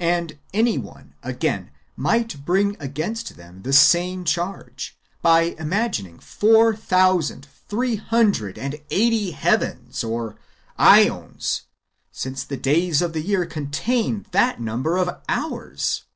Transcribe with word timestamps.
And 0.00 0.40
any 0.52 0.76
one, 0.76 1.14
again, 1.22 1.70
might 1.94 2.44
bring 2.44 2.76
against 2.80 3.36
/ 3.36 3.36
them 3.36 3.62
the 3.62 3.72
same 3.72 4.24
charge, 4.24 4.98
by 5.22 5.54
imagining 5.56 6.18
four 6.18 6.74
thousand 6.74 7.46
three 7.68 7.94
hundred 7.94 8.58
and 8.58 8.80
eighty 8.90 9.30
heavens, 9.30 10.02
or 10.02 10.36
^ons, 10.80 11.60
since 12.10 12.42
the 12.42 12.56
days 12.56 13.00
of 13.00 13.12
the 13.12 13.22
year 13.22 13.46
contain 13.46 14.26
that 14.32 14.60
number 14.60 14.96
of 14.96 15.20
hours. 15.28 16.06